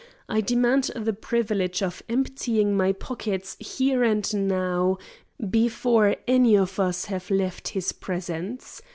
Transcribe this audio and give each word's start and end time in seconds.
I 0.27 0.41
demand 0.41 0.85
the 0.95 1.13
privilege 1.13 1.83
of 1.83 2.01
emptying 2.09 2.75
my 2.75 2.91
pockets 2.91 3.55
here 3.59 4.01
and 4.03 4.47
now, 4.47 4.97
before 5.51 6.15
any 6.27 6.57
of 6.57 6.79
us 6.79 7.05
have 7.05 7.29
left 7.29 7.67
his 7.67 7.91
presence. 7.91 8.81